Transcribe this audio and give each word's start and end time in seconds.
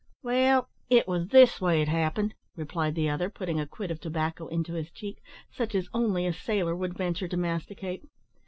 "Well, 0.23 0.67
it 0.89 1.07
was 1.07 1.27
this 1.27 1.61
way 1.61 1.79
it 1.83 1.87
happened," 1.87 2.33
replied 2.55 2.95
the 2.95 3.07
other, 3.07 3.29
putting 3.29 3.59
a 3.59 3.67
quid 3.67 3.91
of 3.91 3.99
tobacco 4.01 4.47
into 4.47 4.73
his 4.73 4.89
cheek, 4.89 5.21
such 5.51 5.75
as 5.75 5.89
only 5.93 6.25
a 6.25 6.33
sailor 6.33 6.75
would 6.75 6.97
venture 6.97 7.27
to 7.27 7.37
masticate. 7.37 8.03